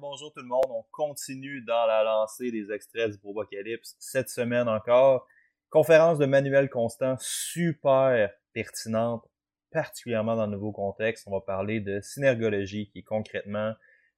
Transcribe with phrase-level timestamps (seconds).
[0.00, 4.68] bonjour tout le monde, on continue dans la lancée des extraits du Probocalypse cette semaine
[4.68, 5.26] encore.
[5.70, 9.24] Conférence de Manuel Constant, super pertinente,
[9.70, 11.26] particulièrement dans le nouveau contexte.
[11.28, 13.74] On va parler de synergologie qui est concrètement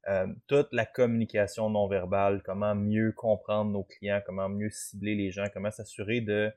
[0.08, 5.30] euh, toute la communication non verbale, comment mieux comprendre nos clients, comment mieux cibler les
[5.30, 6.52] gens, comment s'assurer de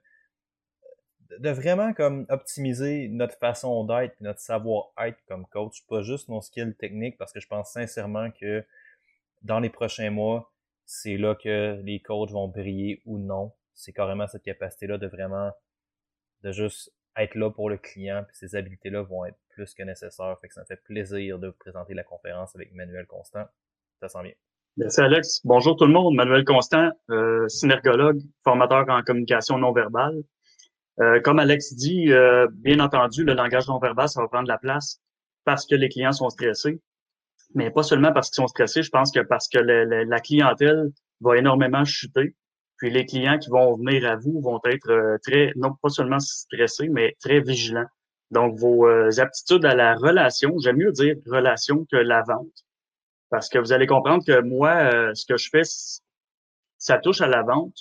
[1.38, 6.75] de vraiment comme optimiser notre façon d'être, notre savoir-être comme coach, pas juste nos skills
[6.75, 8.65] techniques, parce que je pense sincèrement que
[9.41, 10.52] dans les prochains mois,
[10.85, 13.53] c'est là que les coachs vont briller ou non.
[13.73, 15.52] C'est carrément cette capacité-là de vraiment,
[16.43, 20.38] de juste être là pour le client, puis ces habiletés-là vont être plus que nécessaires.
[20.41, 23.45] Fait que ça me fait plaisir de vous présenter la conférence avec Manuel Constant.
[23.99, 24.33] Ça sent bien.
[24.77, 25.41] Merci Alex.
[25.44, 26.16] Bonjour tout le monde.
[26.16, 30.23] Manuel Constant, euh, synergologue, formateur en communication non verbale.
[31.02, 34.58] Euh, comme Alex dit, euh, bien entendu, le langage non verbal, ça va prendre la
[34.58, 35.02] place
[35.45, 36.81] parce que les clients sont stressés
[37.55, 41.38] mais pas seulement parce qu'ils sont stressés, je pense que parce que la clientèle va
[41.38, 42.35] énormément chuter.
[42.78, 46.20] Puis les clients qui vont venir à vous vont être euh, très, non pas seulement
[46.20, 47.88] stressés, mais très vigilants.
[48.31, 52.66] Donc, vos euh, aptitudes à la relation, j'aime mieux dire relation que la vente.
[53.30, 55.64] Parce que vous allez comprendre que moi, euh, ce que je fais,
[56.77, 57.75] ça touche à la vente,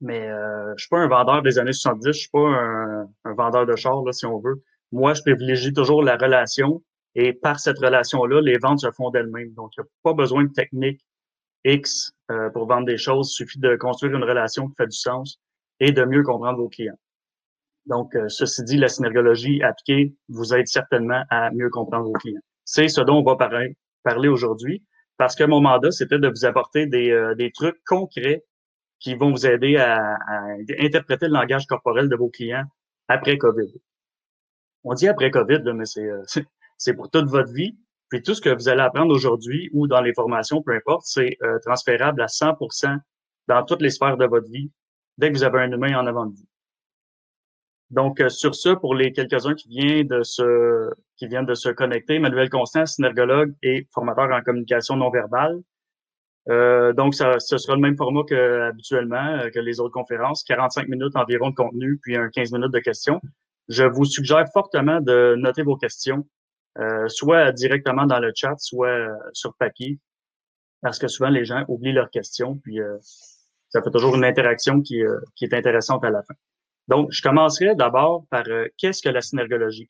[0.00, 3.34] mais euh, je suis pas un vendeur des années 70, je suis pas un, un
[3.34, 4.62] vendeur de char, là, si on veut.
[4.90, 6.82] Moi, je privilégie toujours la relation
[7.14, 9.52] et par cette relation-là, les ventes se font d'elles-mêmes.
[9.54, 11.00] Donc, il n'y a pas besoin de technique
[11.64, 13.30] X euh, pour vendre des choses.
[13.30, 15.38] Il suffit de construire une relation qui fait du sens
[15.80, 16.98] et de mieux comprendre vos clients.
[17.86, 22.40] Donc, euh, ceci dit, la synergologie appliquée vous aide certainement à mieux comprendre vos clients.
[22.64, 24.82] C'est ce dont on va parler, aujourd'hui
[25.18, 28.44] parce que mon mandat, c'était de vous apporter des, euh, des, trucs concrets
[28.98, 32.64] qui vont vous aider à, à, interpréter le langage corporel de vos clients
[33.06, 33.72] après COVID.
[34.84, 36.08] On dit après COVID, là, mais c'est
[36.82, 37.76] c'est pour toute votre vie.
[38.08, 41.36] Puis tout ce que vous allez apprendre aujourd'hui ou dans les formations, peu importe, c'est
[41.42, 42.98] euh, transférable à 100%
[43.46, 44.70] dans toutes les sphères de votre vie
[45.16, 46.46] dès que vous avez un humain en avant de vous.
[47.90, 51.68] Donc, euh, sur ce, pour les quelques-uns qui viennent de se qui viennent de se
[51.68, 55.60] connecter, Manuel Constant, synergologue et formateur en communication non verbale.
[56.48, 60.88] Euh, donc, ça, ce sera le même format que habituellement que les autres conférences, 45
[60.88, 63.20] minutes environ de contenu, puis un 15 minutes de questions.
[63.68, 66.41] Je vous suggère fortement de noter vos questions euh,
[67.08, 69.98] soit directement dans le chat, soit euh, sur papier,
[70.80, 72.96] parce que souvent les gens oublient leurs questions, puis euh,
[73.68, 75.02] ça fait toujours une interaction qui,
[75.36, 76.34] qui, est intéressante à la fin.
[76.88, 78.44] Donc, je commencerai d'abord par
[78.76, 79.88] qu'est-ce que la synergologie?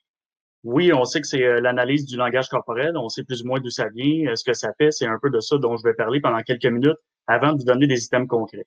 [0.63, 3.71] Oui, on sait que c'est l'analyse du langage corporel, on sait plus ou moins d'où
[3.71, 6.21] ça vient, ce que ça fait, c'est un peu de ça dont je vais parler
[6.21, 8.67] pendant quelques minutes avant de vous donner des items concrets.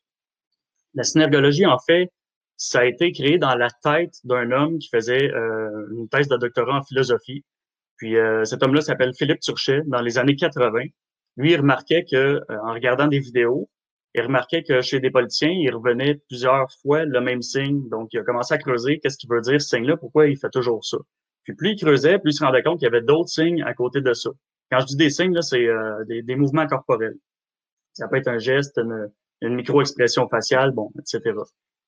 [0.95, 2.11] La synergologie, en fait,
[2.57, 6.79] ça a été créé dans la tête d'un homme qui faisait une thèse de doctorat
[6.79, 7.43] en philosophie,
[7.97, 9.81] puis euh, cet homme-là s'appelle Philippe Turchet.
[9.85, 10.83] Dans les années 80,
[11.37, 13.69] lui, il remarquait que euh, en regardant des vidéos,
[14.13, 17.87] il remarquait que chez des politiciens, il revenait plusieurs fois le même signe.
[17.89, 20.49] Donc, il a commencé à creuser qu'est-ce qu'il veut dire ce signe-là, pourquoi il fait
[20.49, 20.97] toujours ça?
[21.43, 23.73] Puis plus il creusait, plus il se rendait compte qu'il y avait d'autres signes à
[23.73, 24.29] côté de ça.
[24.71, 27.17] Quand je dis des signes, c'est euh, des, des, mouvements corporels.
[27.93, 31.35] Ça peut être un geste, une, une micro-expression faciale, bon, etc.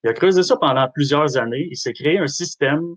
[0.03, 1.67] Il a creusé ça pendant plusieurs années.
[1.71, 2.95] Il s'est créé un système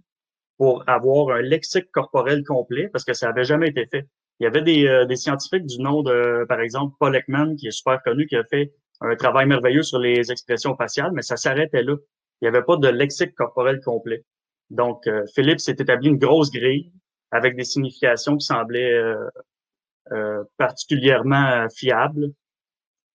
[0.60, 4.06] pour avoir un lexique corporel complet parce que ça n'avait jamais été fait.
[4.38, 7.68] Il y avait des, euh, des, scientifiques du nom de, par exemple, Paul Ekman, qui
[7.68, 11.38] est super connu, qui a fait un travail merveilleux sur les expressions faciales, mais ça
[11.38, 11.96] s'arrêtait là.
[12.40, 14.22] Il n'y avait pas de lexique corporel complet.
[14.68, 16.92] Donc, euh, Philippe s'est établi une grosse grille
[17.30, 19.30] avec des significations qui semblaient euh,
[20.12, 22.32] euh particulièrement fiables.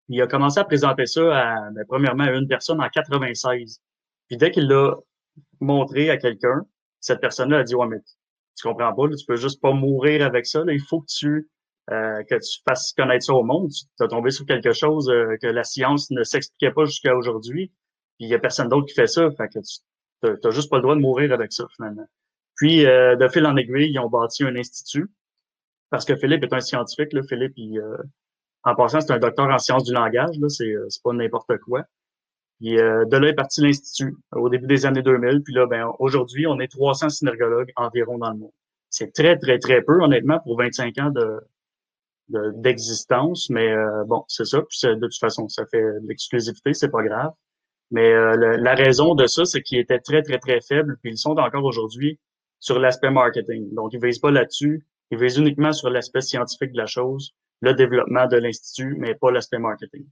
[0.07, 3.81] Il a commencé à présenter ça à, ben, premièrement à une personne en 96.
[4.29, 4.95] Puis dès qu'il l'a
[5.59, 6.65] montré à quelqu'un,
[7.03, 7.99] cette personne-là a dit Ouais, mais
[8.55, 10.63] tu comprends pas, tu peux juste pas mourir avec ça.
[10.67, 11.49] il faut que tu
[11.91, 13.69] euh, que tu fasses connaître ça au monde.
[13.69, 17.73] Tu es tombé sur quelque chose euh, que la science ne s'expliquait pas jusqu'à aujourd'hui.
[18.17, 19.29] Puis il y a personne d'autre qui fait ça.
[19.31, 22.05] Fait que tu n'as juste pas le droit de mourir avec ça, finalement.
[22.55, 25.11] Puis, euh, de fil en aiguille, ils ont bâti un institut.
[25.89, 27.11] Parce que Philippe est un scientifique.
[27.11, 27.21] Là.
[27.27, 27.81] Philippe, il,
[28.63, 30.37] en passant, c'est un docteur en sciences du langage.
[30.39, 30.47] Là.
[30.47, 31.83] C'est, c'est pas n'importe quoi.
[32.63, 35.43] Puis euh, de là est parti l'Institut au début des années 2000.
[35.43, 38.53] Puis là, ben, aujourd'hui, on est 300 synergologues environ dans le monde.
[38.89, 41.41] C'est très, très, très peu, honnêtement, pour 25 ans de
[42.29, 44.59] d'existence, mais euh, bon, c'est ça.
[44.59, 47.31] De toute façon, ça fait l'exclusivité, c'est pas grave.
[47.91, 51.17] Mais euh, la raison de ça, c'est qu'ils étaient très, très, très faibles, puis ils
[51.17, 52.17] sont encore aujourd'hui
[52.59, 53.73] sur l'aspect marketing.
[53.75, 54.87] Donc, ils visent pas là-dessus.
[55.11, 59.29] Ils visent uniquement sur l'aspect scientifique de la chose, le développement de l'Institut, mais pas
[59.29, 60.05] l'aspect marketing.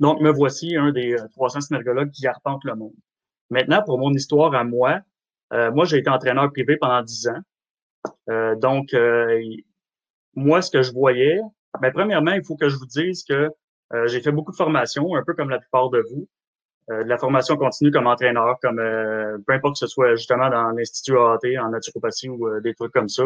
[0.00, 2.94] Donc, me voici un des 300 euh, synergologues qui arpentent le monde.
[3.50, 5.00] Maintenant, pour mon histoire à moi,
[5.52, 7.40] euh, moi, j'ai été entraîneur privé pendant 10 ans.
[8.28, 8.94] Euh, donc,
[10.34, 11.40] moi, ce que je voyais,
[11.80, 13.50] Ben, premièrement, il faut que je vous dise que
[13.92, 16.28] euh, j'ai fait beaucoup de formations, un peu comme la plupart de vous.
[16.90, 20.48] Euh, de la formation continue comme entraîneur, comme euh, peu importe que ce soit justement
[20.50, 23.24] dans l'Institut AAT, en naturopathie ou des trucs comme ça.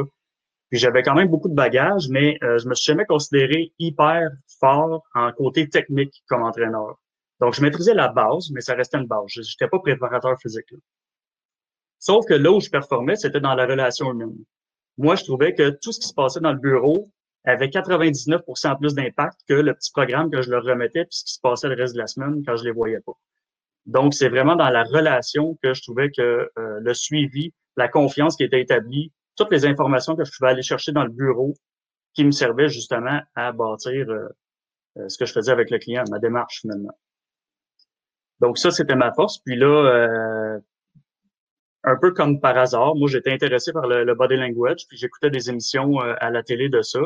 [0.71, 4.31] Puis j'avais quand même beaucoup de bagages, mais je me suis jamais considéré hyper
[4.61, 6.97] fort en côté technique comme entraîneur.
[7.41, 9.25] Donc, je maîtrisais la base, mais ça restait une base.
[9.29, 10.75] Je n'étais pas préparateur physique.
[11.99, 14.37] Sauf que là où je performais, c'était dans la relation humaine.
[14.99, 17.11] Moi, je trouvais que tout ce qui se passait dans le bureau
[17.45, 21.35] avait 99% plus d'impact que le petit programme que je leur remettais puis ce qui
[21.35, 23.13] se passait le reste de la semaine quand je les voyais pas.
[23.87, 28.37] Donc, c'est vraiment dans la relation que je trouvais que euh, le suivi, la confiance
[28.37, 31.55] qui était établie, toutes les informations que je pouvais aller chercher dans le bureau
[32.15, 34.29] qui me servaient justement à bâtir euh,
[34.99, 36.99] euh, ce que je faisais avec le client, ma démarche finalement.
[38.41, 39.39] Donc ça, c'était ma force.
[39.39, 40.59] Puis là,
[41.85, 45.51] un peu comme par hasard, moi j'étais intéressé par le, body language, puis j'écoutais des
[45.51, 47.01] émissions à la télé de ça.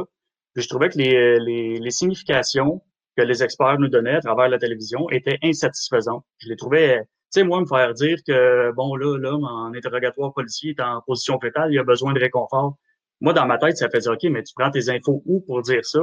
[0.54, 2.82] Puis je trouvais que les, les, les, significations
[3.16, 6.24] que les experts nous donnaient à travers la télévision étaient insatisfaisantes.
[6.38, 7.02] Je les trouvais,
[7.40, 11.38] sais, moi, me faire dire que, bon, là, l'homme en interrogatoire policier est en position
[11.40, 12.76] fétale, il a besoin de réconfort.
[13.20, 15.84] Moi, dans ma tête, ça faisait, OK, mais tu prends tes infos où pour dire
[15.84, 16.00] ça?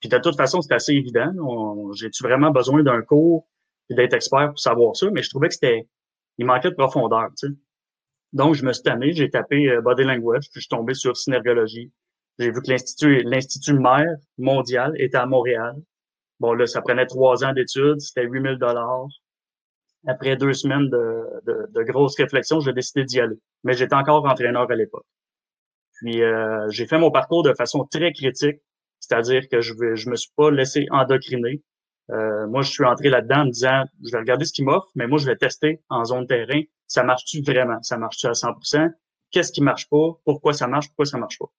[0.00, 1.32] Puis de toute façon, c'est assez évident.
[1.94, 3.46] J'ai-tu vraiment besoin d'un cours
[3.90, 5.10] et d'être expert pour savoir ça?
[5.10, 5.86] Mais je trouvais que c'était,
[6.38, 7.54] il manquait de profondeur, tu sais.
[8.32, 11.16] Donc, je me suis tanné, j'ai tapé euh, Body Language, puis je suis tombé sur
[11.16, 11.90] synergologie.
[12.38, 14.06] J'ai vu que l'Institut, l'Institut mère
[14.38, 15.74] mondial était à Montréal.
[16.38, 19.08] Bon, là, ça prenait trois ans d'études, c'était 8000 dollars.
[20.06, 23.36] Après deux semaines de, de, de grosses réflexions, j'ai décidé d'y aller.
[23.64, 25.04] Mais j'étais encore entraîneur à l'époque.
[26.00, 28.60] Puis euh, j'ai fait mon parcours de façon très critique,
[29.00, 31.62] c'est-à-dire que je ne me suis pas laissé endocriner.
[32.10, 34.88] Euh, moi, je suis entré là-dedans en me disant, je vais regarder ce qu'il m'offre,
[34.94, 36.62] mais moi, je vais tester en zone terrain.
[36.86, 37.80] Ça marche-tu vraiment?
[37.82, 38.90] Ça marche-tu à 100%
[39.30, 40.18] Qu'est-ce qui marche pas?
[40.24, 40.88] Pourquoi ça marche?
[40.88, 41.50] Pourquoi ça marche pas?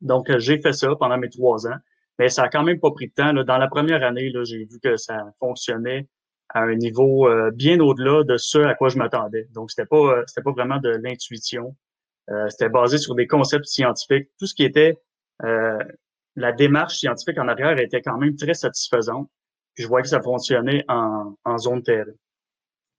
[0.00, 1.76] Donc, euh, j'ai fait ça pendant mes trois ans,
[2.18, 3.32] mais ça a quand même pas pris de temps.
[3.32, 3.44] Là.
[3.44, 6.08] Dans la première année, j'ai vu que ça fonctionnait
[6.52, 9.46] à un niveau euh, bien au-delà de ce à quoi je m'attendais.
[9.52, 11.76] Donc, c'était pas euh, c'était pas vraiment de l'intuition.
[12.48, 14.28] c'était basé sur des concepts scientifiques.
[14.38, 14.96] Tout ce qui était
[16.36, 19.28] la démarche scientifique en arrière était quand même très satisfaisante.
[19.74, 22.06] Puis je voyais que ça fonctionnait en, en zone terre.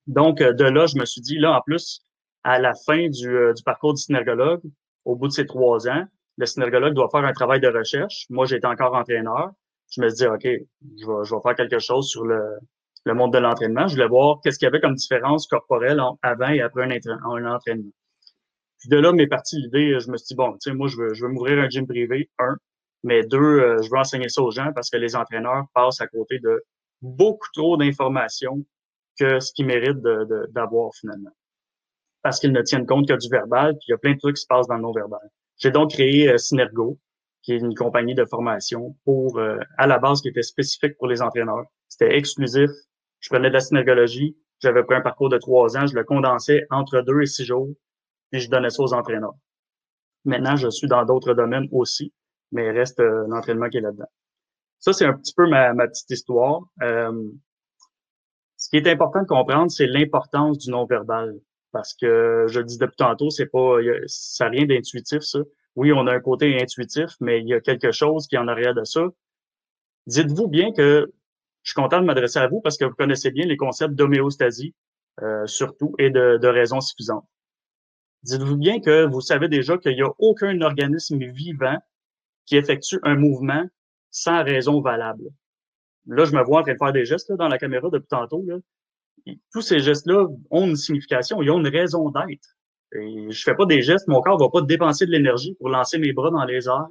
[0.06, 2.04] Donc, de là, je me suis dit, là, en plus,
[2.44, 4.60] à la fin du, du parcours du synergologue,
[5.04, 6.04] au bout de ces trois ans,
[6.36, 8.26] le synergologue doit faire un travail de recherche.
[8.30, 9.50] Moi, j'étais encore entraîneur.
[9.90, 12.58] Je me dis, OK, je vais, je vais faire quelque chose sur le,
[13.04, 13.88] le monde de l'entraînement.
[13.88, 17.90] Je voulais voir qu'est-ce qu'il y avait comme différence corporelle avant et après un, entraînement.
[18.78, 20.96] Puis de là, m'est partie l'idée, je me suis dit, bon, tu sais, moi, je
[20.96, 22.56] veux, je veux m'ouvrir un gym privé, un,
[23.04, 26.06] mais deux, euh, je veux enseigner ça aux gens parce que les entraîneurs passent à
[26.06, 26.62] côté de
[27.00, 28.64] beaucoup trop d'informations
[29.18, 30.02] que ce qu'ils méritent
[30.50, 31.30] d'avoir finalement.
[32.22, 34.36] Parce qu'ils ne tiennent compte que du verbal, puis il y a plein de trucs
[34.36, 35.28] qui se passent dans le non-verbal.
[35.58, 36.98] J'ai donc créé euh, Synergo,
[37.42, 41.08] qui est une compagnie de formation pour, euh, à la base, qui était spécifique pour
[41.08, 41.64] les entraîneurs.
[41.88, 42.70] C'était exclusif.
[43.22, 44.36] Je prenais de la synergologie.
[44.60, 45.86] J'avais pris un parcours de trois ans.
[45.86, 47.68] Je le condensais entre deux et six jours.
[48.30, 49.34] Puis je donnais ça aux entraîneurs.
[50.24, 52.12] Maintenant, je suis dans d'autres domaines aussi,
[52.50, 54.10] mais il reste euh, l'entraînement qui est là-dedans.
[54.78, 56.62] Ça, c'est un petit peu ma, petite histoire.
[56.80, 61.38] ce qui est important de comprendre, c'est l'importance du non-verbal.
[61.70, 65.38] Parce que je le dis depuis tantôt, c'est pas, ça rien d'intuitif, ça.
[65.74, 68.48] Oui, on a un côté intuitif, mais il y a quelque chose qui est en
[68.48, 69.06] arrière de ça.
[70.06, 71.10] Dites-vous bien que
[71.62, 74.74] je suis content de m'adresser à vous parce que vous connaissez bien les concepts d'homéostasie,
[75.22, 77.26] euh, surtout, et de, de raison suffisante.
[78.22, 81.76] Dites-vous bien que vous savez déjà qu'il n'y a aucun organisme vivant
[82.46, 83.64] qui effectue un mouvement
[84.10, 85.24] sans raison valable.
[86.06, 88.44] Là, je me vois en train de faire des gestes dans la caméra depuis tantôt.
[88.46, 88.56] Là
[89.52, 92.56] tous ces gestes-là ont une signification, ils ont une raison d'être.
[92.94, 95.98] Et je fais pas des gestes, mon corps va pas dépenser de l'énergie pour lancer
[95.98, 96.88] mes bras dans les airs,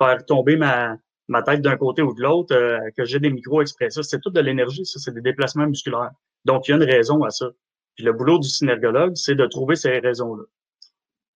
[0.00, 0.96] faire tomber ma,
[1.28, 4.02] ma tête d'un côté ou de l'autre, euh, que j'ai des micro-expressifs.
[4.02, 6.10] C'est tout de l'énergie, ça, c'est des déplacements musculaires.
[6.44, 7.50] Donc, il y a une raison à ça.
[7.94, 10.44] Puis le boulot du synergologue, c'est de trouver ces raisons-là.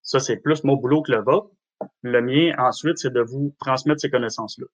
[0.03, 1.51] Ça, c'est plus mon boulot que le vôtre.
[2.03, 4.67] Le mien, ensuite, c'est de vous transmettre ces connaissances-là.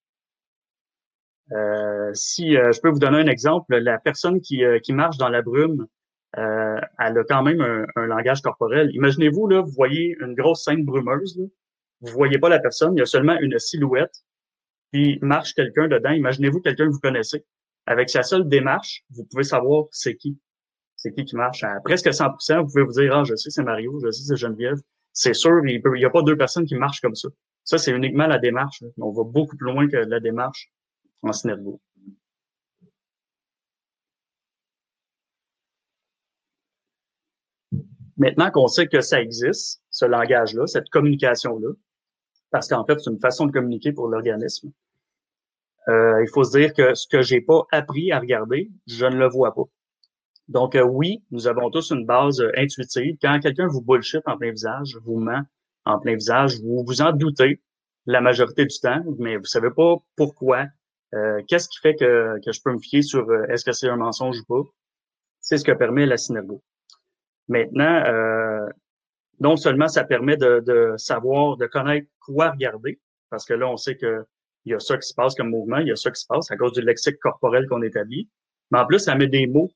[1.52, 5.30] Euh, si euh, je peux vous donner un exemple, la personne qui, qui marche dans
[5.30, 5.86] la brume,
[6.34, 8.94] elle a quand même un, langage corporel.
[8.94, 11.40] Imaginez-vous, là, vous voyez une grosse scène brumeuse,
[12.00, 14.24] vous voyez pas la personne, il y a seulement une silhouette,
[14.92, 16.10] puis marche quelqu'un dedans.
[16.10, 17.44] Imaginez-vous quelqu'un que vous connaissez.
[17.86, 20.38] Avec sa seule démarche, vous pouvez savoir c'est qui.
[20.96, 22.60] C'est qui qui marche à presque 100%.
[22.60, 24.78] Vous pouvez vous dire, ah, je sais, c'est Mario, je sais, c'est Geneviève.
[25.12, 27.28] C'est sûr, il n'y a pas deux personnes qui marchent comme ça.
[27.64, 28.82] Ça, c'est uniquement la démarche.
[28.98, 30.70] On va beaucoup plus loin que la démarche
[31.22, 31.80] en Synergo.
[38.16, 41.72] Maintenant qu'on sait que ça existe, ce langage-là, cette communication-là,
[42.50, 44.70] parce qu'en fait, c'est une façon de communiquer pour l'organisme,
[45.88, 49.16] euh, il faut se dire que ce que j'ai pas appris à regarder, je ne
[49.16, 49.64] le vois pas.
[50.48, 53.16] Donc euh, oui, nous avons tous une base euh, intuitive.
[53.22, 55.42] Quand quelqu'un vous bullshit en plein visage, vous ment
[55.84, 57.62] en plein visage, vous vous en doutez
[58.06, 60.66] la majorité du temps, mais vous savez pas pourquoi.
[61.46, 64.40] Qu'est-ce qui fait que, que je peux me fier sur est-ce que c'est un mensonge
[64.40, 64.68] ou pas?
[65.40, 66.60] C'est ce que permet la synergie.
[67.48, 68.02] Maintenant,
[69.40, 73.96] non seulement ça permet de, savoir, de connaître quoi regarder, parce que là, on sait
[73.96, 74.24] que
[74.64, 76.26] il y a ça qui se passe comme mouvement, il y a ça qui se
[76.26, 78.28] passe à cause du lexique corporel qu'on établit.
[78.70, 79.70] Mais en plus, ça met des mots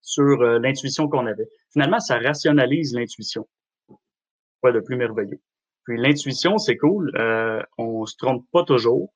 [0.00, 1.48] sur euh, l'intuition qu'on avait.
[1.72, 3.46] Finalement, ça rationalise l'intuition.
[4.62, 5.40] Quoi de plus merveilleux.
[5.84, 7.12] Puis l'intuition, c'est cool.
[7.16, 9.12] Euh, on se trompe pas toujours.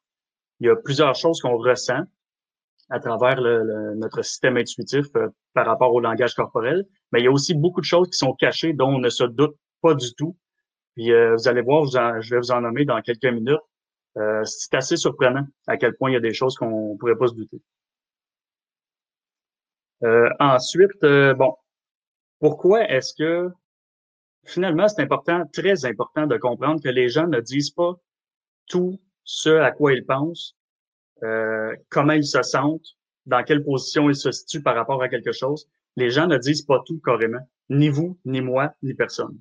[0.61, 2.02] Il y a plusieurs choses qu'on ressent
[2.92, 6.84] à travers le, notre système intuitif euh, par rapport au langage corporel.
[7.11, 9.25] Mais il y a aussi beaucoup de choses qui sont cachées dont on ne se
[9.25, 10.37] doute pas du tout.
[10.94, 13.61] Puis euh, vous allez voir, je vais vous en nommer dans quelques minutes.
[14.18, 17.28] Euh, c'est assez surprenant à quel point il y a des choses qu'on pourrait pas
[17.28, 17.62] se douter.
[20.04, 21.54] Euh, ensuite, euh, bon,
[22.40, 23.50] pourquoi est-ce que
[24.44, 27.94] finalement c'est important, très important de comprendre que les gens ne disent pas
[28.66, 30.56] tout ce à quoi ils pensent,
[31.88, 35.69] comment ils se sentent, dans quelle position ils se situent par rapport à quelque chose.
[35.97, 39.38] Les gens ne disent pas tout carrément, ni vous, ni moi, ni personne.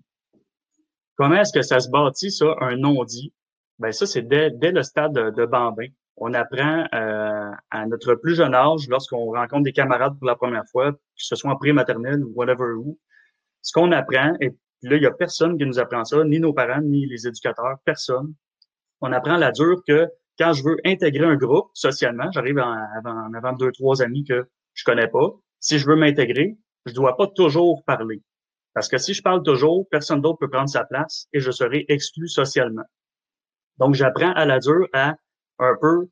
[1.16, 3.34] Comment est-ce que ça se bâtit, ça, un non-dit?
[3.80, 5.88] Ben ça, c'est dès, dès le stade de, de bambin.
[6.18, 10.68] On apprend euh, à notre plus jeune âge, lorsqu'on rencontre des camarades pour la première
[10.68, 13.00] fois, que ce soit en pré-maternelle ou whatever où,
[13.62, 14.50] ce qu'on apprend, et
[14.84, 17.78] là, il n'y a personne qui nous apprend ça, ni nos parents, ni les éducateurs,
[17.86, 18.34] personne.
[19.00, 20.08] On apprend la dure que
[20.42, 24.50] quand je veux intégrer un groupe socialement, j'arrive en, en avant deux, trois amis que
[24.74, 25.30] je connais pas.
[25.60, 26.58] Si je veux m'intégrer,
[26.88, 28.24] je dois pas toujours parler.
[28.74, 31.86] Parce que si je parle toujours, personne d'autre peut prendre sa place et je serai
[31.90, 32.86] exclu socialement.
[33.78, 35.16] Donc, j'apprends à la dure à
[35.60, 36.08] un peu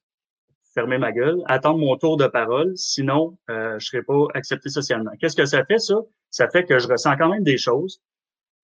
[0.76, 5.12] fermer ma gueule, attendre mon tour de parole, sinon euh, je serai pas accepté socialement.
[5.20, 5.96] Qu'est-ce que ça fait, ça?
[6.30, 8.02] Ça fait que je ressens quand même des choses.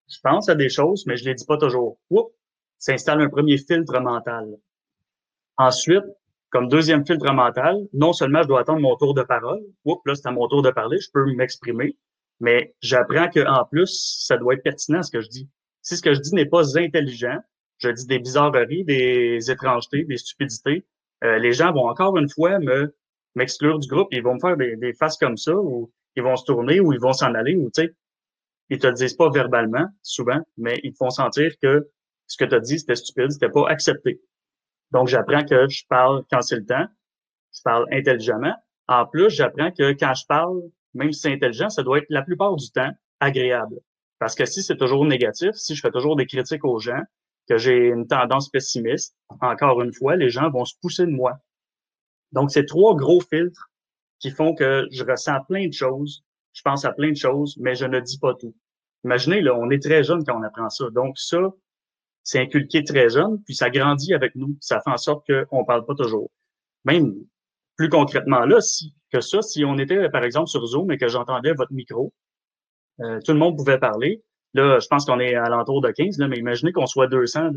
[0.08, 1.98] Je pense à des choses, mais je les dis pas toujours.
[2.10, 2.32] Oups,
[2.78, 4.56] s'installe un premier filtre mental.
[5.58, 6.04] Ensuite,
[6.50, 10.14] comme deuxième filtre mental, non seulement je dois attendre mon tour de parole, oups, là,
[10.14, 11.96] c'est à mon tour de parler, je peux m'exprimer,
[12.40, 15.48] mais j'apprends qu'en plus, ça doit être pertinent ce que je dis.
[15.82, 17.38] Si ce que je dis n'est pas intelligent,
[17.78, 20.86] je dis des bizarreries, des étrangetés, des stupidités,
[21.24, 22.94] euh, les gens vont encore une fois me
[23.34, 26.36] m'exclure du groupe, ils vont me faire des, des faces comme ça, ou ils vont
[26.36, 27.94] se tourner, ou ils vont s'en aller, ou tu sais,
[28.70, 31.88] ils te le disent pas verbalement, souvent, mais ils te font sentir que
[32.26, 34.20] ce que tu as dit, c'était stupide, c'était pas accepté.
[34.92, 36.86] Donc, j'apprends que je parle quand c'est le temps,
[37.54, 38.54] je parle intelligemment.
[38.88, 40.60] En plus, j'apprends que quand je parle,
[40.94, 42.90] même si c'est intelligent, ça doit être la plupart du temps
[43.20, 43.76] agréable.
[44.18, 47.02] Parce que si c'est toujours négatif, si je fais toujours des critiques aux gens,
[47.48, 51.38] que j'ai une tendance pessimiste, encore une fois, les gens vont se pousser de moi.
[52.32, 53.70] Donc, c'est trois gros filtres
[54.18, 57.74] qui font que je ressens plein de choses, je pense à plein de choses, mais
[57.74, 58.54] je ne dis pas tout.
[59.04, 60.90] Imaginez, là, on est très jeune quand on apprend ça.
[60.90, 61.38] Donc, ça,
[62.26, 64.56] c'est inculqué très jeune, puis ça grandit avec nous.
[64.60, 66.30] Ça fait en sorte qu'on ne parle pas toujours.
[66.84, 67.14] Même
[67.76, 71.08] plus concrètement, là, si, que ça, si on était, par exemple, sur Zoom et que
[71.08, 72.12] j'entendais votre micro,
[73.00, 74.22] euh, tout le monde pouvait parler,
[74.56, 77.50] Là, je pense qu'on est à l'entour de 15, là, mais imaginez qu'on soit 200,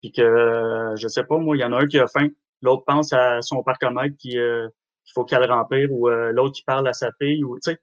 [0.00, 2.28] puis que, je sais pas, moi, il y en a un qui a faim,
[2.60, 4.68] l'autre pense à son parcomètre qui, euh,
[5.04, 7.78] qu'il faut qu'elle remplir, ou euh, l'autre qui parle à sa fille, ou, tu sais.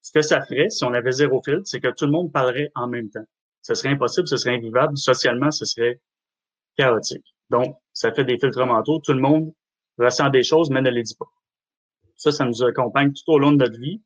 [0.00, 2.70] Ce que ça ferait, si on avait zéro filtre, c'est que tout le monde parlerait
[2.74, 3.26] en même temps.
[3.64, 4.96] Ce serait impossible, ce serait invivable.
[4.96, 6.00] Socialement, ce serait
[6.76, 7.24] chaotique.
[7.48, 9.00] Donc, ça fait des filtres mentaux.
[9.00, 9.52] Tout le monde
[9.98, 11.26] ressent des choses, mais ne les dit pas.
[12.16, 14.02] Ça, ça nous accompagne tout au long de notre vie.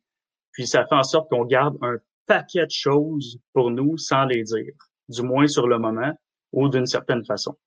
[0.53, 4.43] Puis, ça fait en sorte qu'on garde un paquet de choses pour nous sans les
[4.43, 4.73] dire,
[5.09, 6.13] du moins sur le moment
[6.53, 7.57] ou d'une certaine façon.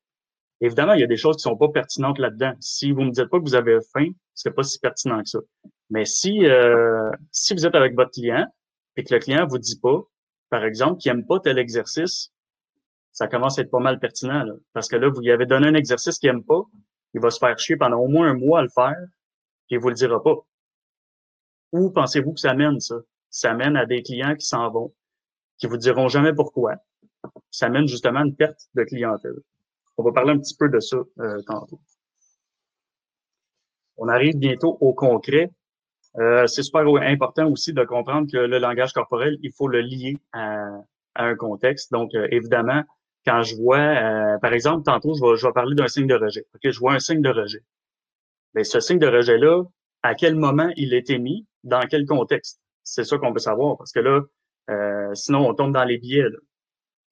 [0.62, 2.54] Évidemment, il y a des choses qui sont pas pertinentes là-dedans.
[2.60, 5.40] Si vous me dites pas que vous avez faim, c'est pas si pertinent que ça.
[5.90, 8.46] Mais si euh, si vous êtes avec votre client
[8.96, 10.00] et que le client vous dit pas,
[10.52, 12.30] par exemple, qu'il aime pas tel exercice,
[13.10, 14.44] ça commence à être pas mal pertinent
[14.74, 16.60] parce que là vous lui avez donné un exercice qu'il aime pas,
[17.14, 19.00] il va se faire chier pendant au moins un mois à le faire,
[19.70, 20.36] et il vous le dira pas.
[21.72, 22.96] Où pensez-vous que ça mène ça?
[23.30, 24.92] Ça mène à des clients qui s'en vont,
[25.56, 26.74] qui vous diront jamais pourquoi.
[27.50, 29.40] Ça mène justement à une perte de clientèle.
[29.96, 31.80] On va parler un petit peu de ça euh, tantôt.
[33.96, 35.50] On arrive bientôt au concret.
[36.18, 40.18] Euh, c'est super important aussi de comprendre que le langage corporel, il faut le lier
[40.32, 40.68] à,
[41.14, 41.92] un contexte.
[41.92, 42.82] Donc, euh, évidemment,
[43.26, 46.44] quand je vois, par exemple, tantôt, je vais, je vais parler d'un signe de rejet.
[46.54, 47.62] OK, je vois un signe de rejet.
[48.54, 49.62] Mais ce signe de rejet-là,
[50.02, 52.60] à quel moment il est émis, dans quel contexte?
[52.82, 54.22] C'est ça qu'on veut savoir parce que là,
[54.70, 56.24] euh, sinon on tombe dans les biais.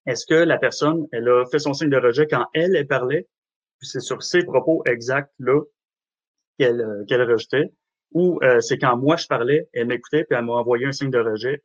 [0.07, 3.29] Est-ce que la personne, elle a fait son signe de rejet quand elle, elle parlait,
[3.79, 5.63] puis c'est sur ses propos exacts là
[6.59, 7.73] qu'elle euh, qu'elle rejetait,
[8.13, 11.11] ou euh, c'est quand moi je parlais, elle m'écoutait, puis elle m'a envoyé un signe
[11.11, 11.63] de rejet.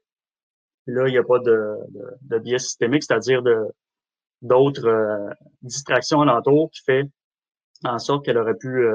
[0.87, 1.75] là, il n'y a pas de,
[2.21, 3.57] de, biais systémique, c'est-à-dire de
[4.41, 5.29] d'autres euh,
[5.61, 7.03] distractions alentour qui fait
[7.83, 8.85] en sorte qu'elle aurait pu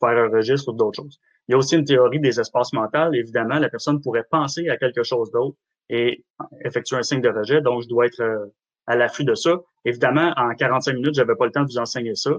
[0.00, 1.18] faire un registre ou d'autres choses.
[1.48, 3.12] Il y a aussi une théorie des espaces mentaux.
[3.12, 5.56] Évidemment, la personne pourrait penser à quelque chose d'autre
[5.88, 6.24] et
[6.64, 8.50] effectuer un signe de rejet, donc je dois être
[8.86, 9.60] à l'affût de ça.
[9.84, 12.30] Évidemment, en 45 minutes, j'avais pas le temps de vous enseigner ça.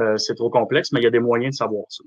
[0.00, 2.04] Euh, c'est trop complexe, mais il y a des moyens de savoir ça.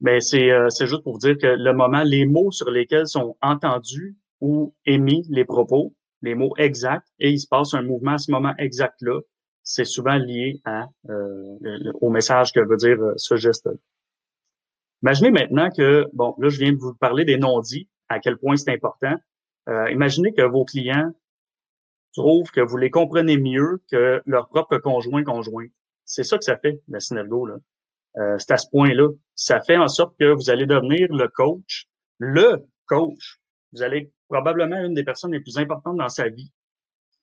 [0.00, 4.16] Mais c'est euh, juste pour dire que le moment, les mots sur lesquels sont entendus
[4.40, 8.30] ou émis les propos, les mots exacts, et il se passe un mouvement à ce
[8.30, 9.20] moment exact-là,
[9.62, 13.72] c'est souvent lié à, euh, au message que veut dire ce geste-là.
[15.02, 18.56] Imaginez maintenant que, bon, là, je viens de vous parler des non-dits, à quel point
[18.56, 19.14] c'est important.
[19.90, 21.12] imaginez que vos clients
[22.16, 25.66] trouvent que vous les comprenez mieux que leur propre conjoint conjoint.
[26.04, 27.46] C'est ça que ça fait, la synergo.
[27.46, 27.56] Là.
[28.18, 29.08] Euh, c'est à ce point-là.
[29.34, 31.86] Ça fait en sorte que vous allez devenir le coach,
[32.18, 33.38] le coach.
[33.72, 36.50] Vous allez probablement une des personnes les plus importantes dans sa vie.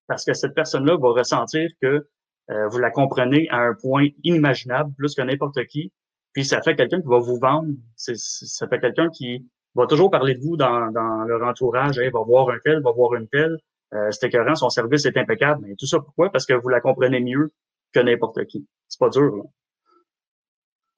[0.08, 2.08] Parce que cette personne-là va ressentir que
[2.52, 5.92] euh, vous la comprenez à un point inimaginable, plus que n'importe qui.
[6.34, 7.70] Puis ça fait quelqu'un qui va vous vendre.
[7.96, 11.98] ça fait quelqu'un qui va toujours parler de vous dans, dans leur entourage.
[11.98, 13.58] va voir un tel, va voir une telle.
[13.94, 15.66] Euh, c'est écœurant, son service est impeccable.
[15.66, 16.32] Mais tout ça pourquoi?
[16.32, 17.52] Parce que vous la comprenez mieux
[17.94, 18.68] que n'importe qui.
[18.88, 19.44] C'est pas dur.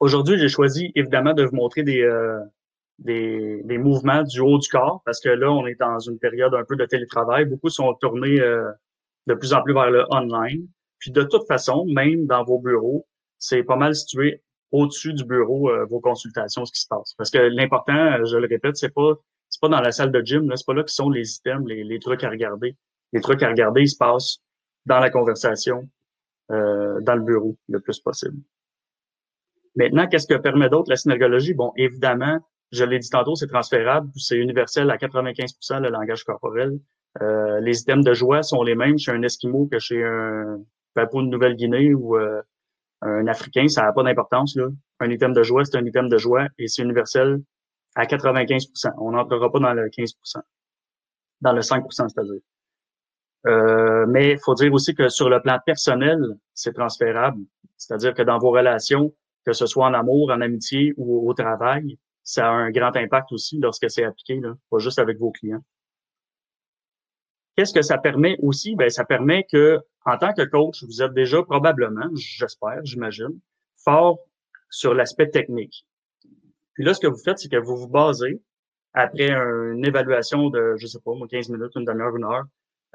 [0.05, 2.39] Aujourd'hui, j'ai choisi évidemment de vous montrer des, euh,
[2.99, 6.53] des, des, mouvements du haut du corps parce que là, on est dans une période
[6.53, 7.45] un peu de télétravail.
[7.45, 8.71] Beaucoup sont tournés euh,
[9.25, 10.67] de plus en plus vers le online.
[10.99, 13.07] Puis de toute façon, même dans vos bureaux,
[13.39, 17.15] c'est pas mal situé au-dessus du bureau euh, vos consultations, ce qui se passe.
[17.17, 19.13] Parce que l'important, je le répète, c'est pas
[19.49, 21.83] c'est pas dans la salle de gym, c'est pas là que sont les items, les,
[21.83, 22.77] les, trucs à regarder.
[23.11, 24.37] Les trucs à regarder, ils se passent
[24.85, 25.89] dans la conversation,
[26.51, 28.37] euh, dans le bureau, le plus possible.
[29.75, 31.53] Maintenant, qu'est-ce que permet d'autre la synergologie?
[31.53, 32.39] Bon, évidemment,
[32.71, 36.79] je l'ai dit tantôt, c'est transférable, c'est universel à 95% le langage corporel.
[37.21, 40.59] Euh, les items de joie sont les mêmes chez un Esquimau que chez un
[40.93, 42.41] Papou de Nouvelle-Guinée ou euh,
[43.01, 44.57] un Africain, ça n'a pas d'importance.
[44.99, 47.41] Un item de joie, c'est un item de joie et c'est universel
[47.95, 50.41] à 95% On n'entrera pas dans le 15%
[51.41, 52.41] dans le 5% c'est-à-dire.
[53.47, 56.19] Euh, mais il faut dire aussi que sur le plan personnel,
[56.53, 57.43] c'est transférable.
[57.77, 59.13] C'est-à-dire que dans vos relations,
[59.45, 63.31] que ce soit en amour, en amitié ou au travail, ça a un grand impact
[63.31, 65.63] aussi lorsque c'est appliqué, là, pas juste avec vos clients.
[67.55, 68.75] Qu'est-ce que ça permet aussi?
[68.75, 73.39] Ben, ça permet que, en tant que coach, vous êtes déjà probablement, j'espère, j'imagine,
[73.77, 74.19] fort
[74.69, 75.85] sur l'aspect technique.
[76.73, 78.41] Puis là, ce que vous faites, c'est que vous vous basez,
[78.93, 82.45] après une évaluation de, je sais pas, 15 minutes, une demi-heure, une heure,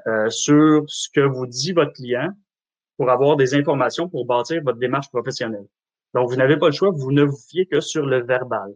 [0.07, 2.29] euh, sur ce que vous dit votre client
[2.97, 5.67] pour avoir des informations pour bâtir votre démarche professionnelle.
[6.13, 8.73] Donc, vous n'avez pas le choix, vous ne vous fiez que sur le verbal.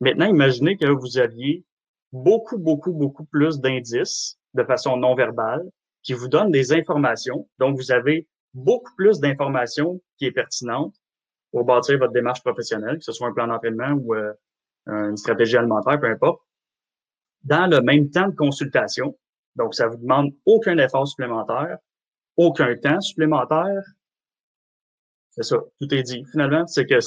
[0.00, 1.64] Maintenant, imaginez que vous aviez
[2.12, 5.68] beaucoup, beaucoup, beaucoup plus d'indices de façon non verbale
[6.02, 7.48] qui vous donnent des informations.
[7.58, 10.94] Donc, vous avez beaucoup plus d'informations qui est pertinente
[11.52, 14.32] pour bâtir votre démarche professionnelle, que ce soit un plan d'entraînement ou euh,
[14.86, 16.40] une stratégie alimentaire, peu importe,
[17.44, 19.16] dans le même temps de consultation.
[19.56, 21.78] Donc, ça vous demande aucun effort supplémentaire,
[22.36, 23.82] aucun temps supplémentaire.
[25.38, 26.24] C'est ça, tout est dit.
[26.32, 26.98] Finalement, c'est que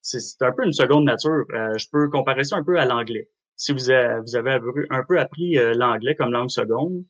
[0.00, 1.44] c'est un peu une seconde nature.
[1.52, 3.28] Euh, je peux comparer ça un peu à l'anglais.
[3.56, 4.58] Si vous avez, vous avez
[4.90, 7.04] un peu appris euh, l'anglais comme langue seconde,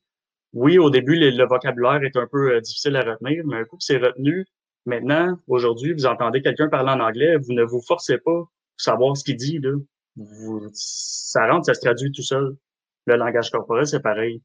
[0.52, 3.76] oui, au début, le, vocabulaire est un peu euh, difficile à retenir, mais un coup
[3.76, 4.46] que c'est retenu,
[4.86, 9.16] maintenant, aujourd'hui, vous entendez quelqu'un parler en anglais, vous ne vous forcez pas pour savoir
[9.16, 9.58] ce qu'il dit.
[9.58, 9.72] Là
[10.72, 12.56] ça rentre, ça se traduit tout seul.
[13.06, 14.42] Le langage corporel, c'est pareil.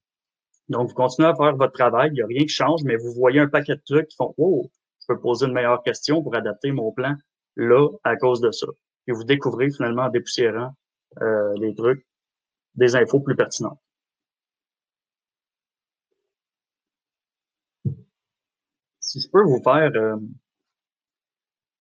[0.69, 3.12] Donc, vous continuez à faire votre travail, il n'y a rien qui change, mais vous
[3.13, 4.69] voyez un paquet de trucs qui font Oh,
[5.08, 7.15] je peux poser une meilleure question pour adapter mon plan
[7.56, 8.68] là à cause de ça.
[9.08, 10.76] Et vous découvrez finalement en dépoussiérant
[11.22, 12.06] euh, les trucs,
[12.74, 13.80] des infos plus pertinentes.
[19.00, 20.18] Si je peux vous faire euh,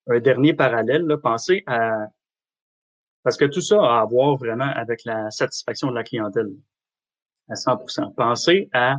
[0.09, 2.09] un dernier parallèle, là, pensez à
[3.23, 6.51] parce que tout ça a à voir vraiment avec la satisfaction de la clientèle
[7.49, 8.97] à 100% Pensez à,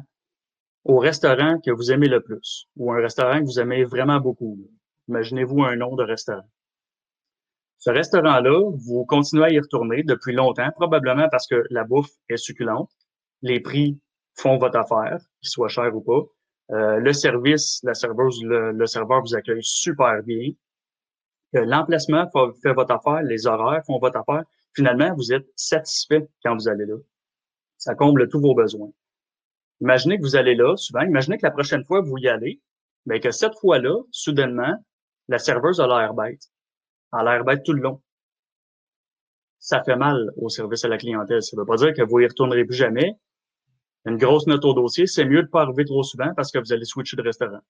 [0.85, 4.57] au restaurant que vous aimez le plus ou un restaurant que vous aimez vraiment beaucoup.
[5.07, 6.49] Imaginez-vous un nom de restaurant.
[7.77, 12.37] Ce restaurant-là, vous continuez à y retourner depuis longtemps, probablement parce que la bouffe est
[12.37, 12.89] succulente,
[13.41, 13.99] les prix
[14.35, 16.21] font votre affaire, qu'il soit cher ou pas.
[16.71, 20.51] Euh, le service, la serveuse, le, le serveur vous accueille super bien
[21.63, 22.29] l'emplacement
[22.61, 24.43] fait votre affaire, les horaires font votre affaire.
[24.75, 26.95] Finalement, vous êtes satisfait quand vous allez là.
[27.77, 28.91] Ça comble tous vos besoins.
[29.85, 32.59] Imaginez que vous allez là, souvent, imaginez que la prochaine fois vous y allez,
[33.05, 34.73] mais que cette fois-là, soudainement,
[35.27, 36.41] la serveuse a l'air bête.
[37.11, 38.01] à l'air bête tout le long.
[39.59, 41.43] Ça fait mal au service à la clientèle.
[41.43, 43.13] Ça ne veut pas dire que vous y retournerez plus jamais.
[44.05, 46.73] Une grosse note au dossier, c'est mieux de pas arriver trop souvent parce que vous
[46.73, 47.61] allez switcher de restaurant.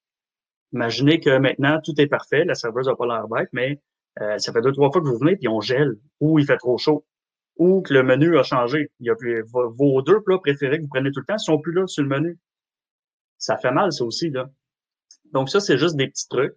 [0.72, 3.82] Imaginez que maintenant, tout est parfait, la serveuse n'a pas l'air bête, mais
[4.22, 6.56] euh, ça fait deux, trois fois que vous venez, puis on gèle, ou il fait
[6.56, 7.06] trop chaud,
[7.58, 8.92] ou que le menu a changé.
[9.00, 11.60] Il y a plus, vos deux plats préférés que vous prenez tout le temps sont
[11.60, 12.38] plus là sur le menu.
[13.38, 14.50] Ça fait mal, ça aussi, là.
[15.32, 16.54] Donc, ça, c'est juste des petits trucs.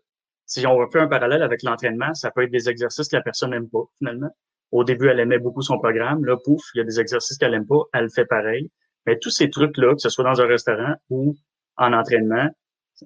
[0.46, 3.50] Si on fait un parallèle avec l'entraînement, ça peut être des exercices que la personne
[3.50, 4.30] n'aime pas, finalement.
[4.70, 6.24] Au début, elle aimait beaucoup son programme.
[6.24, 8.70] Là, pouf, il y a des exercices qu'elle aime pas, elle fait pareil.
[9.06, 11.36] Mais tous ces trucs-là, que ce soit dans un restaurant ou
[11.76, 12.48] en entraînement,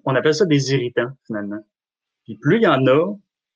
[0.05, 1.65] on appelle ça des irritants, finalement.
[2.25, 3.15] Puis plus il y en a,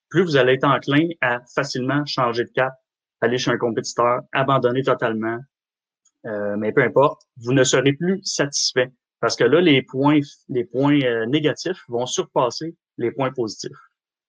[0.08, 2.74] plus vous allez être enclin à facilement changer de cap,
[3.26, 5.38] aller chez un compétiteur, abandonner totalement.
[6.26, 8.92] Euh, mais peu importe, vous ne serez plus satisfait.
[9.20, 13.78] Parce que là, les points, les points euh, négatifs vont surpasser les points positifs.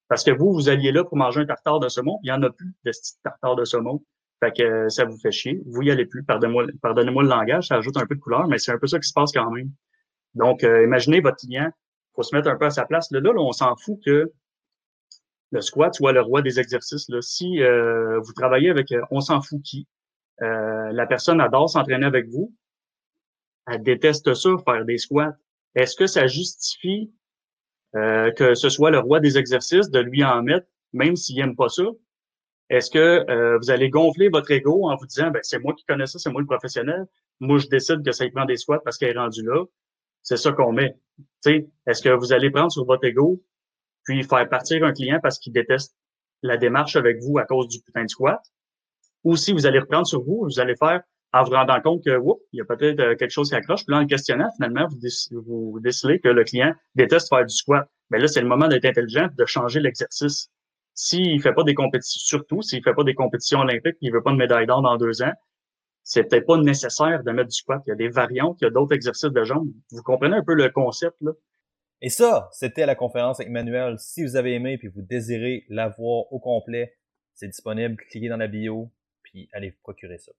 [0.08, 2.42] Parce que vous, vous alliez là pour manger un tartare de saumon, il n'y en
[2.44, 4.04] a plus de ce tartare de saumon.
[4.40, 5.62] Fait que euh, ça vous fait chier.
[5.66, 6.24] Vous y allez plus.
[6.24, 9.00] Pardonnez-moi pardonnez le langage, ça ajoute un peu de couleur, mais c'est un peu ça
[9.00, 9.72] qui se passe quand même.
[10.36, 11.72] Donc, imaginez votre client
[12.18, 13.10] faut se mettre un peu à sa place.
[13.12, 14.32] Là, là, on s'en fout que
[15.52, 17.10] le squat soit le roi des exercices.
[17.10, 17.22] Là.
[17.22, 19.88] Si euh, vous travaillez avec, euh, on s'en fout qui,
[20.42, 22.54] euh, la personne adore s'entraîner avec vous,
[23.68, 25.36] elle déteste ça, faire des squats.
[25.76, 27.12] Est-ce que ça justifie
[27.94, 31.68] que ce soit le roi des exercices de lui en mettre, même s'il aime pas
[31.68, 31.84] ça?
[32.70, 36.06] Est-ce que vous allez gonfler votre ego en vous disant, ben, c'est moi qui connais
[36.06, 37.08] ça, c'est moi le professionnel,
[37.40, 39.66] moi je décide que ça y prend des squats parce qu'elle est rendue là,
[40.22, 40.96] c'est ça qu'on met.
[41.46, 43.42] Est-ce que vous allez prendre sur votre ego
[44.08, 45.96] puis faire partir un client parce qu'il déteste
[46.42, 48.42] la démarche avec vous à cause du putain de squat?
[49.24, 51.02] Ou si vous allez reprendre sur vous, vous allez faire
[51.34, 53.86] en vous rendant compte que whoop, il y a peut-être euh, quelque chose qui accroche.
[53.86, 57.86] Puis là, en questionnant, finalement, vous, vous décidez que le client déteste faire du squat.
[58.10, 60.50] Mais là, c'est le moment d'être intelligent de changer l'exercice.
[60.94, 64.32] S'il fait pas des compétitions, surtout s'il fait pas des compétitions olympiques, il veut pas
[64.32, 65.34] de médaille d'or dans deux ans,
[66.04, 67.84] c'est peut-être pas nécessaire de mettre du squat.
[67.86, 69.70] Il y a des variantes, il y a d'autres exercices de jambes.
[69.92, 71.34] Vous comprenez un peu le concept, là?
[72.02, 73.98] Et ça, c'était la conférence avec Manuel.
[73.98, 76.96] Si vous avez aimé et vous désirez la voir au complet,
[77.34, 77.98] c'est disponible.
[78.10, 78.92] Cliquez dans la bio,
[79.24, 80.32] puis allez vous procurer ça.